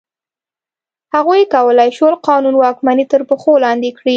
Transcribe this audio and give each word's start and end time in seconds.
هغوی 1.13 1.41
کولای 1.55 1.91
شول 1.97 2.13
قانون 2.27 2.55
واکمني 2.61 3.05
تر 3.11 3.21
پښو 3.29 3.51
لاندې 3.65 3.89
کړي. 3.97 4.09